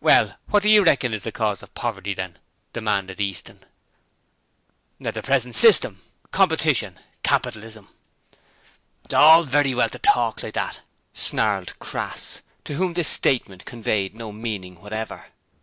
'Well, 0.00 0.36
wot 0.48 0.62
do 0.62 0.70
you 0.70 0.82
reckon 0.82 1.12
is 1.12 1.24
the 1.24 1.30
cause 1.30 1.62
of 1.62 1.74
poverty, 1.74 2.14
then?' 2.14 2.38
demanded 2.72 3.20
Easton. 3.20 3.60
'The 4.98 5.22
present 5.22 5.54
system 5.54 6.00
competition 6.30 6.98
capitalism.' 7.22 7.90
'It's 9.04 9.12
all 9.12 9.44
very 9.44 9.74
well 9.74 9.90
to 9.90 9.98
talk 9.98 10.42
like 10.42 10.54
that,' 10.54 10.80
snarled 11.12 11.78
Crass, 11.78 12.40
to 12.64 12.76
whom 12.76 12.94
this 12.94 13.08
statement 13.08 13.66
conveyed 13.66 14.14
no 14.14 14.32
meaning 14.32 14.80
whatever. 14.80 15.26